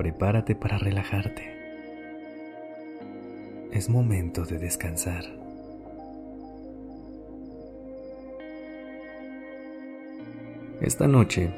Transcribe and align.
Prepárate 0.00 0.54
para 0.54 0.78
relajarte. 0.78 1.42
Es 3.70 3.90
momento 3.90 4.46
de 4.46 4.58
descansar. 4.58 5.24
Esta 10.80 11.06
noche 11.06 11.50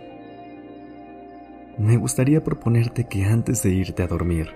me 1.79 1.97
gustaría 1.97 2.43
proponerte 2.43 3.05
que 3.05 3.27
antes 3.27 3.63
de 3.63 3.71
irte 3.71 4.03
a 4.03 4.09
dormir, 4.09 4.49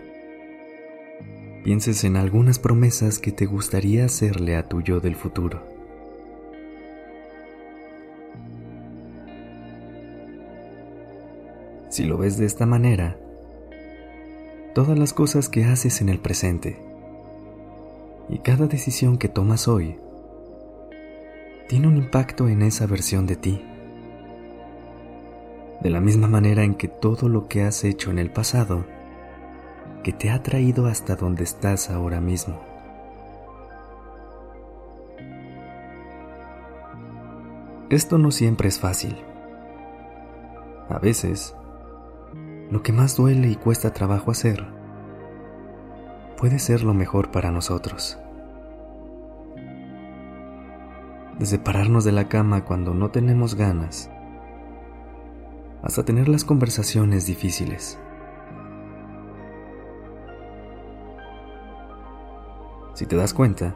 pienses 1.62 2.02
en 2.02 2.16
algunas 2.16 2.58
promesas 2.58 3.20
que 3.20 3.30
te 3.30 3.46
gustaría 3.46 4.04
hacerle 4.04 4.56
a 4.56 4.68
tu 4.68 4.82
yo 4.82 4.98
del 4.98 5.14
futuro. 5.14 5.62
Si 11.88 12.02
lo 12.02 12.18
ves 12.18 12.36
de 12.36 12.46
esta 12.46 12.66
manera, 12.66 13.20
todas 14.76 14.98
las 14.98 15.14
cosas 15.14 15.48
que 15.48 15.64
haces 15.64 16.02
en 16.02 16.10
el 16.10 16.18
presente 16.18 16.78
y 18.28 18.40
cada 18.40 18.66
decisión 18.66 19.16
que 19.16 19.26
tomas 19.26 19.68
hoy 19.68 19.98
tiene 21.66 21.88
un 21.88 21.96
impacto 21.96 22.46
en 22.46 22.60
esa 22.60 22.86
versión 22.86 23.24
de 23.24 23.36
ti 23.36 23.64
de 25.80 25.88
la 25.88 26.02
misma 26.02 26.28
manera 26.28 26.62
en 26.62 26.74
que 26.74 26.88
todo 26.88 27.30
lo 27.30 27.48
que 27.48 27.62
has 27.62 27.84
hecho 27.84 28.10
en 28.10 28.18
el 28.18 28.30
pasado, 28.30 28.84
que 30.02 30.12
te 30.12 30.28
ha 30.28 30.42
traído 30.42 30.88
hasta 30.88 31.16
donde 31.16 31.44
estás 31.44 31.88
ahora 31.88 32.20
mismo. 32.20 32.60
Esto 37.88 38.18
no 38.18 38.30
siempre 38.30 38.68
es 38.68 38.78
fácil. 38.78 39.16
A 40.90 40.98
veces, 40.98 41.54
lo 42.70 42.82
que 42.82 42.92
más 42.92 43.16
duele 43.16 43.48
y 43.48 43.56
cuesta 43.56 43.92
trabajo 43.92 44.30
hacer 44.30 44.66
puede 46.36 46.58
ser 46.58 46.82
lo 46.82 46.94
mejor 46.94 47.30
para 47.30 47.50
nosotros. 47.50 48.18
Desde 51.38 51.58
pararnos 51.58 52.04
de 52.04 52.12
la 52.12 52.28
cama 52.28 52.64
cuando 52.64 52.94
no 52.94 53.10
tenemos 53.10 53.54
ganas, 53.54 54.10
hasta 55.82 56.04
tener 56.04 56.28
las 56.28 56.44
conversaciones 56.44 57.26
difíciles. 57.26 57.98
Si 62.94 63.06
te 63.06 63.16
das 63.16 63.34
cuenta, 63.34 63.74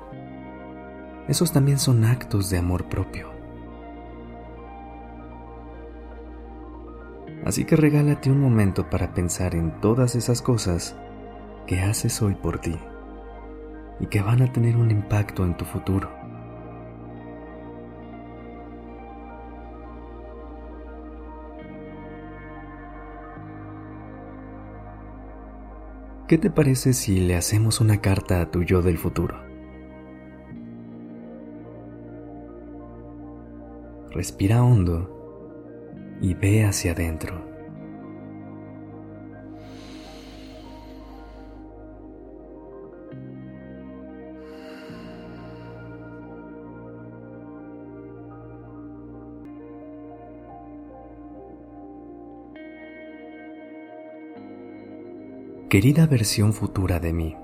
esos 1.28 1.52
también 1.52 1.78
son 1.78 2.05
actos 2.05 2.50
de 2.50 2.58
amor 2.58 2.88
propio. 2.88 3.39
Así 7.44 7.64
que 7.64 7.77
regálate 7.77 8.30
un 8.30 8.41
momento 8.41 8.91
para 8.91 9.14
pensar 9.14 9.55
en 9.55 9.80
todas 9.80 10.14
esas 10.14 10.42
cosas 10.42 10.96
que 11.66 11.80
haces 11.80 12.20
hoy 12.20 12.34
por 12.34 12.58
ti 12.58 12.77
y 13.98 14.06
que 14.06 14.20
van 14.20 14.42
a 14.42 14.52
tener 14.52 14.77
un 14.77 14.91
impacto 14.91 15.44
en 15.44 15.56
tu 15.56 15.64
futuro. 15.64 16.11
¿Qué 26.29 26.39
te 26.39 26.50
parece 26.50 26.92
si 26.92 27.20
le 27.20 27.36
hacemos 27.36 27.80
una 27.80 28.00
carta 28.00 28.40
a 28.40 28.50
tu 28.50 28.62
yo 28.62 28.83
del 28.83 28.98
futuro? 28.98 29.40
Respira 34.12 34.62
hondo 34.62 35.20
y 36.20 36.35
ve 36.35 36.64
hacia 36.64 36.92
adentro. 36.92 37.51
querida 55.70 56.05
versión 56.05 56.53
futura 56.53 56.98
de 56.98 57.13
mí. 57.13 57.36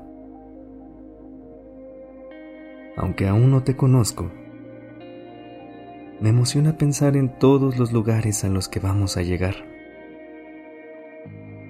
Aunque 2.96 3.28
aún 3.28 3.52
no 3.52 3.62
te 3.62 3.76
conozco, 3.76 4.32
me 6.20 6.30
emociona 6.30 6.78
pensar 6.78 7.16
en 7.16 7.38
todos 7.38 7.78
los 7.78 7.92
lugares 7.92 8.44
a 8.44 8.48
los 8.48 8.68
que 8.68 8.80
vamos 8.80 9.16
a 9.16 9.22
llegar, 9.22 9.54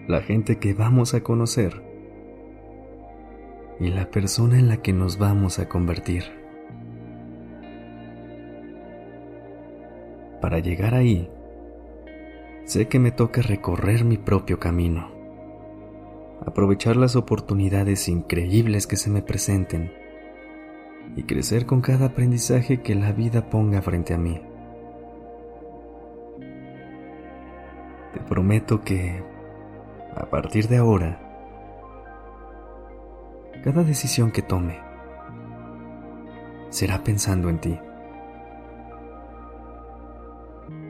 la 0.07 0.23
gente 0.23 0.59
que 0.59 0.73
vamos 0.73 1.15
a 1.15 1.23
conocer. 1.23 1.83
Y 3.79 3.89
la 3.89 4.11
persona 4.11 4.59
en 4.59 4.69
la 4.69 4.79
que 4.79 4.95
nos 4.95 5.19
vamos 5.19 5.59
a 5.59 5.69
convertir. 5.69 6.25
Para 10.41 10.61
llegar 10.61 10.95
ahí, 10.95 11.29
sé 12.65 12.89
que 12.89 12.99
me 12.99 13.11
toca 13.11 13.43
recorrer 13.43 14.05
mi 14.05 14.17
propio 14.17 14.59
camino. 14.59 15.11
Aprovechar 16.47 16.97
las 16.97 17.17
oportunidades 17.17 18.09
increíbles 18.09 18.87
que 18.87 18.97
se 18.97 19.11
me 19.11 19.21
presenten 19.21 20.06
y 21.17 21.25
crecer 21.25 21.67
con 21.67 21.81
cada 21.81 22.07
aprendizaje 22.07 22.83
que 22.83 22.95
la 22.95 23.11
vida 23.11 23.49
ponga 23.49 23.83
frente 23.83 24.15
a 24.15 24.19
mí. 24.19 24.41
Te 28.13 28.21
prometo 28.21 28.83
que, 28.83 29.25
a 30.15 30.27
partir 30.27 30.69
de 30.69 30.77
ahora, 30.77 31.19
cada 33.65 33.83
decisión 33.83 34.31
que 34.31 34.43
tome 34.43 34.79
será 36.69 37.03
pensando 37.03 37.49
en 37.49 37.59
ti. 37.59 37.79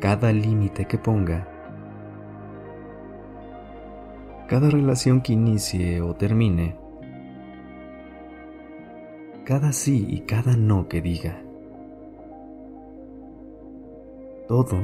Cada 0.00 0.32
límite 0.32 0.86
que 0.86 0.98
ponga 0.98 1.48
cada 4.46 4.70
relación 4.70 5.22
que 5.22 5.32
inicie 5.32 6.00
o 6.00 6.14
termine, 6.14 6.76
cada 9.46 9.72
sí 9.72 10.04
y 10.10 10.22
cada 10.22 10.56
no 10.56 10.88
que 10.88 11.00
diga. 11.00 11.40
Todo 14.48 14.76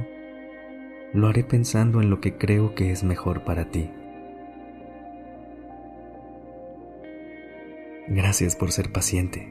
lo 1.12 1.26
haré 1.26 1.42
pensando 1.42 2.00
en 2.00 2.10
lo 2.10 2.20
que 2.20 2.38
creo 2.38 2.76
que 2.76 2.92
es 2.92 3.02
mejor 3.02 3.42
para 3.42 3.70
ti. 3.70 3.90
Gracias 8.06 8.54
por 8.54 8.70
ser 8.70 8.92
paciente, 8.92 9.48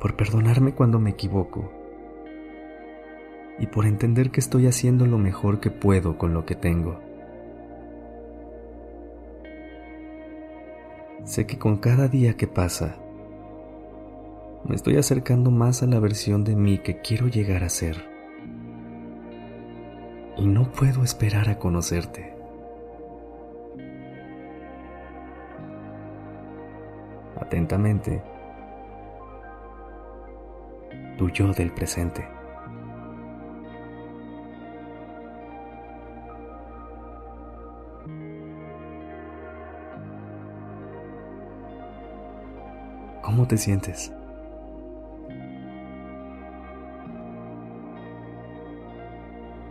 por 0.00 0.16
perdonarme 0.16 0.72
cuando 0.72 0.98
me 0.98 1.10
equivoco 1.10 1.70
y 3.58 3.66
por 3.66 3.84
entender 3.84 4.30
que 4.30 4.40
estoy 4.40 4.66
haciendo 4.66 5.04
lo 5.04 5.18
mejor 5.18 5.60
que 5.60 5.70
puedo 5.70 6.16
con 6.16 6.32
lo 6.32 6.46
que 6.46 6.54
tengo. 6.54 7.11
Sé 11.24 11.46
que 11.46 11.56
con 11.56 11.76
cada 11.76 12.08
día 12.08 12.36
que 12.36 12.48
pasa, 12.48 12.96
me 14.64 14.74
estoy 14.74 14.96
acercando 14.96 15.50
más 15.50 15.82
a 15.82 15.86
la 15.86 16.00
versión 16.00 16.42
de 16.42 16.56
mí 16.56 16.78
que 16.78 17.00
quiero 17.00 17.28
llegar 17.28 17.62
a 17.62 17.68
ser. 17.68 17.96
Y 20.36 20.46
no 20.46 20.70
puedo 20.72 21.04
esperar 21.04 21.48
a 21.48 21.58
conocerte. 21.58 22.34
Atentamente, 27.40 28.22
tu 31.18 31.28
yo 31.30 31.52
del 31.52 31.72
presente. 31.72 32.41
¿Cómo 43.22 43.46
te 43.46 43.56
sientes? 43.56 44.12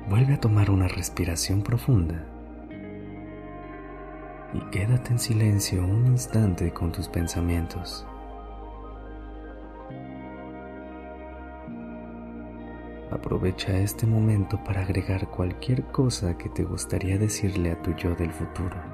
Vuelve 0.09 0.33
a 0.33 0.39
tomar 0.39 0.71
una 0.71 0.87
respiración 0.87 1.61
profunda 1.61 2.25
y 4.53 4.59
quédate 4.71 5.11
en 5.11 5.19
silencio 5.19 5.83
un 5.83 6.07
instante 6.07 6.71
con 6.71 6.91
tus 6.91 7.07
pensamientos. 7.07 8.05
Aprovecha 13.11 13.77
este 13.77 14.07
momento 14.07 14.63
para 14.63 14.81
agregar 14.81 15.27
cualquier 15.29 15.83
cosa 15.91 16.37
que 16.37 16.49
te 16.49 16.63
gustaría 16.63 17.17
decirle 17.17 17.71
a 17.71 17.81
tu 17.81 17.93
yo 17.95 18.15
del 18.15 18.31
futuro. 18.31 18.90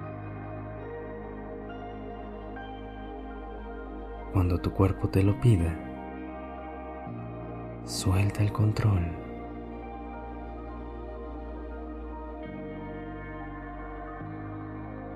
Cuando 4.33 4.59
tu 4.59 4.71
cuerpo 4.71 5.09
te 5.09 5.23
lo 5.23 5.39
pida, 5.39 5.73
suelta 7.85 8.43
el 8.43 8.51
control. 8.51 9.07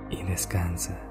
Y 0.10 0.24
descansa. 0.24 1.11